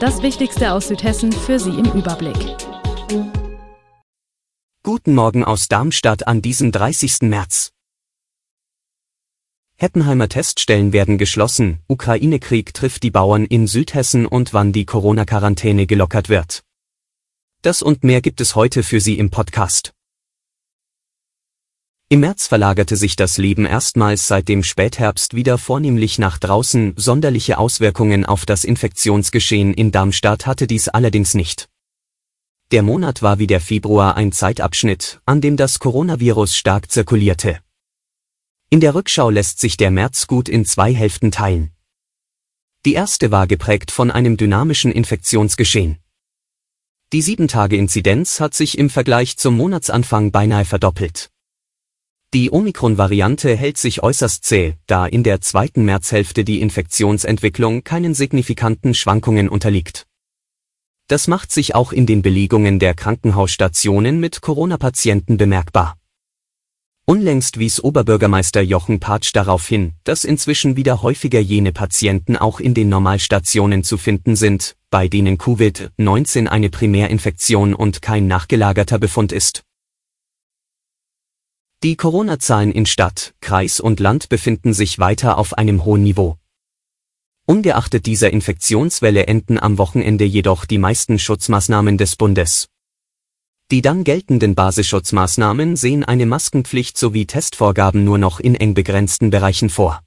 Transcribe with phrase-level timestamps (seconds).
[0.00, 2.36] Das Wichtigste aus Südhessen für Sie im Überblick.
[4.84, 7.22] Guten Morgen aus Darmstadt an diesem 30.
[7.22, 7.72] März.
[9.74, 16.28] Heppenheimer Teststellen werden geschlossen, Ukraine-Krieg trifft die Bauern in Südhessen und wann die Corona-Quarantäne gelockert
[16.28, 16.62] wird.
[17.62, 19.94] Das und mehr gibt es heute für Sie im Podcast.
[22.10, 27.58] Im März verlagerte sich das Leben erstmals seit dem Spätherbst wieder vornehmlich nach draußen, sonderliche
[27.58, 31.68] Auswirkungen auf das Infektionsgeschehen in Darmstadt hatte dies allerdings nicht.
[32.70, 37.60] Der Monat war wie der Februar ein Zeitabschnitt, an dem das Coronavirus stark zirkulierte.
[38.70, 41.72] In der Rückschau lässt sich der März gut in zwei Hälften teilen.
[42.86, 45.98] Die erste war geprägt von einem dynamischen Infektionsgeschehen.
[47.12, 51.30] Die 7-Tage-Inzidenz hat sich im Vergleich zum Monatsanfang beinahe verdoppelt.
[52.34, 58.92] Die Omikron-Variante hält sich äußerst zäh, da in der zweiten Märzhälfte die Infektionsentwicklung keinen signifikanten
[58.92, 60.06] Schwankungen unterliegt.
[61.06, 65.96] Das macht sich auch in den Belegungen der Krankenhausstationen mit Corona-Patienten bemerkbar.
[67.06, 72.74] Unlängst wies Oberbürgermeister Jochen Patsch darauf hin, dass inzwischen wieder häufiger jene Patienten auch in
[72.74, 79.64] den Normalstationen zu finden sind, bei denen Covid-19 eine Primärinfektion und kein nachgelagerter Befund ist.
[81.84, 86.36] Die Corona-Zahlen in Stadt, Kreis und Land befinden sich weiter auf einem hohen Niveau.
[87.46, 92.66] Ungeachtet dieser Infektionswelle enden am Wochenende jedoch die meisten Schutzmaßnahmen des Bundes.
[93.70, 99.70] Die dann geltenden Basisschutzmaßnahmen sehen eine Maskenpflicht sowie Testvorgaben nur noch in eng begrenzten Bereichen
[99.70, 100.02] vor.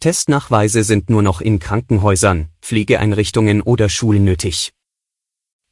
[0.00, 4.72] Testnachweise sind nur noch in Krankenhäusern, Pflegeeinrichtungen oder Schulen nötig.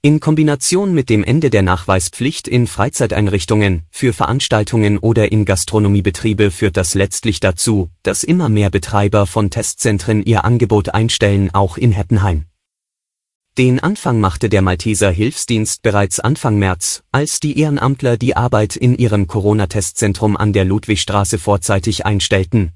[0.05, 6.77] In Kombination mit dem Ende der Nachweispflicht in Freizeiteinrichtungen, für Veranstaltungen oder in Gastronomiebetriebe führt
[6.77, 12.45] das letztlich dazu, dass immer mehr Betreiber von Testzentren ihr Angebot einstellen, auch in Heppenheim.
[13.57, 18.95] Den Anfang machte der Malteser Hilfsdienst bereits Anfang März, als die Ehrenamtler die Arbeit in
[18.97, 22.75] ihrem Corona-Testzentrum an der Ludwigstraße vorzeitig einstellten,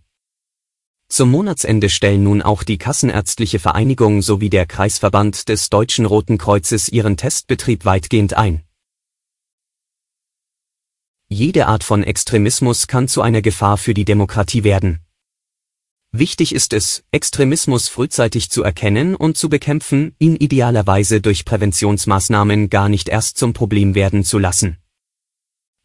[1.09, 6.89] zum Monatsende stellen nun auch die Kassenärztliche Vereinigung sowie der Kreisverband des Deutschen Roten Kreuzes
[6.89, 8.63] ihren Testbetrieb weitgehend ein.
[11.29, 15.01] Jede Art von Extremismus kann zu einer Gefahr für die Demokratie werden.
[16.13, 22.89] Wichtig ist es, Extremismus frühzeitig zu erkennen und zu bekämpfen, ihn idealerweise durch Präventionsmaßnahmen gar
[22.89, 24.79] nicht erst zum Problem werden zu lassen.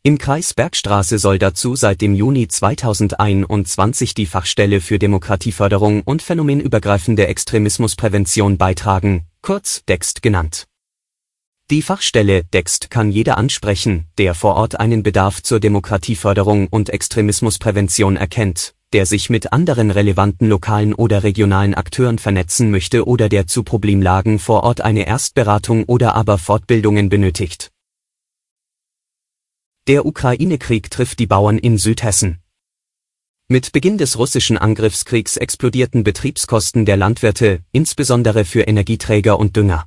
[0.05, 7.25] Im Kreis Bergstraße soll dazu seit dem Juni 2021 die Fachstelle für Demokratieförderung und phänomenübergreifende
[7.27, 10.65] Extremismusprävention beitragen, kurz DEXT genannt.
[11.71, 18.17] Die Fachstelle DEXT kann jeder ansprechen, der vor Ort einen Bedarf zur Demokratieförderung und Extremismusprävention
[18.17, 23.63] erkennt, der sich mit anderen relevanten lokalen oder regionalen Akteuren vernetzen möchte oder der zu
[23.63, 27.72] Problemlagen vor Ort eine Erstberatung oder aber Fortbildungen benötigt.
[29.85, 32.39] Der Ukraine-Krieg trifft die Bauern in Südhessen.
[33.49, 39.85] Mit Beginn des russischen Angriffskriegs explodierten Betriebskosten der Landwirte, insbesondere für Energieträger und Dünger.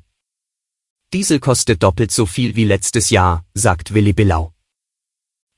[1.14, 4.52] Diesel kostet doppelt so viel wie letztes Jahr, sagt Willi Billau.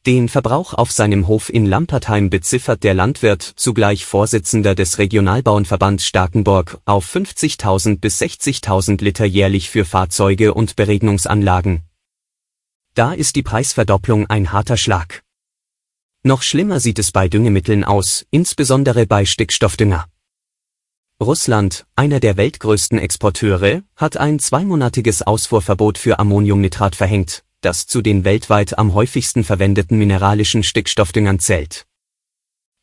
[0.07, 6.81] Den Verbrauch auf seinem Hof in Lampertheim beziffert der Landwirt, zugleich Vorsitzender des Regionalbauernverbands Starkenburg,
[6.85, 11.88] auf 50.000 bis 60.000 Liter jährlich für Fahrzeuge und Beregnungsanlagen,
[12.95, 15.23] da ist die Preisverdopplung ein harter Schlag.
[16.23, 20.07] Noch schlimmer sieht es bei Düngemitteln aus, insbesondere bei Stickstoffdünger.
[21.21, 28.25] Russland, einer der weltgrößten Exporteure, hat ein zweimonatiges Ausfuhrverbot für Ammoniumnitrat verhängt, das zu den
[28.25, 31.87] weltweit am häufigsten verwendeten mineralischen Stickstoffdüngern zählt.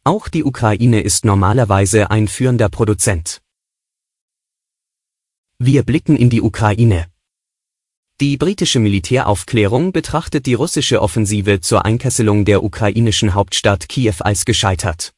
[0.04, 3.42] Auch die Ukraine ist normalerweise ein führender Produzent.
[5.58, 7.08] Wir blicken in die Ukraine.
[8.22, 15.12] Die britische Militäraufklärung betrachtet die russische Offensive zur Einkesselung der ukrainischen Hauptstadt Kiew als gescheitert.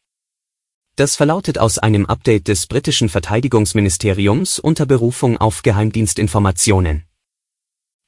[0.95, 7.03] Das verlautet aus einem Update des britischen Verteidigungsministeriums unter Berufung auf Geheimdienstinformationen.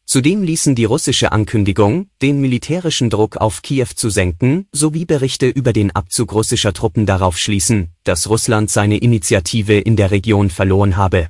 [0.05, 5.71] Zudem ließen die russische Ankündigung, den militärischen Druck auf Kiew zu senken, sowie Berichte über
[5.71, 11.29] den Abzug russischer Truppen darauf schließen, dass Russland seine Initiative in der Region verloren habe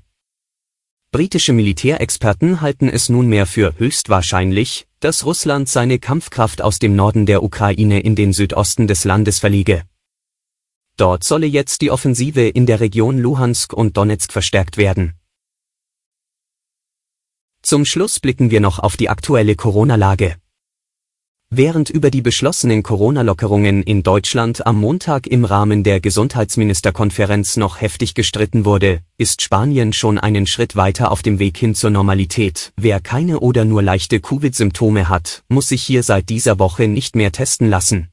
[1.11, 7.41] Britische Militärexperten halten es nunmehr für höchstwahrscheinlich, dass Russland seine Kampfkraft aus dem Norden der
[7.41, 9.81] Ukraine in den Südosten des Landes verlege.
[10.97, 15.15] Dort solle jetzt die Offensive in der Region Luhansk und Donetsk verstärkt werden.
[17.63, 20.35] Zum Schluss blicken wir noch auf die aktuelle Corona-Lage.
[21.51, 28.13] Während über die beschlossenen Corona-Lockerungen in Deutschland am Montag im Rahmen der Gesundheitsministerkonferenz noch heftig
[28.13, 32.71] gestritten wurde, ist Spanien schon einen Schritt weiter auf dem Weg hin zur Normalität.
[32.77, 37.31] Wer keine oder nur leichte Covid-Symptome hat, muss sich hier seit dieser Woche nicht mehr
[37.31, 38.09] testen lassen.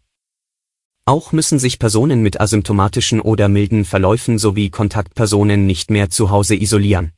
[1.04, 6.56] Auch müssen sich Personen mit asymptomatischen oder milden Verläufen sowie Kontaktpersonen nicht mehr zu Hause
[6.56, 7.12] isolieren.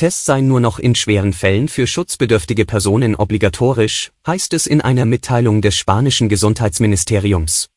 [0.00, 5.04] Tests seien nur noch in schweren Fällen für schutzbedürftige Personen obligatorisch, heißt es in einer
[5.04, 7.68] Mitteilung des spanischen Gesundheitsministeriums.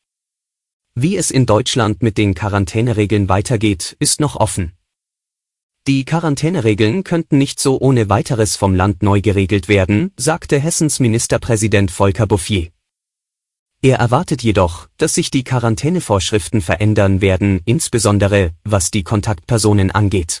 [0.94, 4.72] Wie es in Deutschland mit den Quarantäneregeln weitergeht, ist noch offen.
[5.86, 11.90] Die Quarantäneregeln könnten nicht so ohne weiteres vom Land neu geregelt werden, sagte Hessens Ministerpräsident
[11.90, 12.70] Volker Bouffier.
[13.82, 20.40] Er erwartet jedoch, dass sich die Quarantänevorschriften verändern werden, insbesondere was die Kontaktpersonen angeht.